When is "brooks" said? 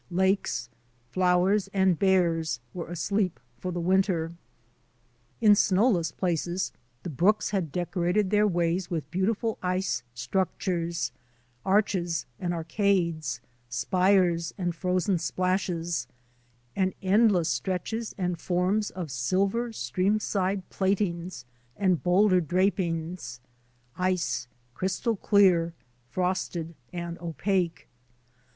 7.11-7.51